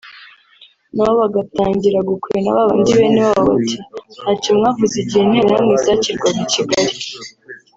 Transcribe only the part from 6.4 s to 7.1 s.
i Kigali